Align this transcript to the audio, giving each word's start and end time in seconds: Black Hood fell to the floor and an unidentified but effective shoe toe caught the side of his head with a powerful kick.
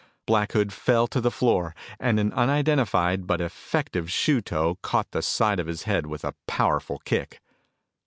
Black 0.25 0.53
Hood 0.53 0.73
fell 0.73 1.05
to 1.05 1.21
the 1.21 1.29
floor 1.29 1.75
and 1.99 2.19
an 2.19 2.33
unidentified 2.33 3.27
but 3.27 3.39
effective 3.39 4.11
shoe 4.11 4.41
toe 4.41 4.79
caught 4.81 5.11
the 5.11 5.21
side 5.21 5.59
of 5.59 5.67
his 5.67 5.83
head 5.83 6.07
with 6.07 6.25
a 6.25 6.33
powerful 6.47 6.97
kick. 7.05 7.39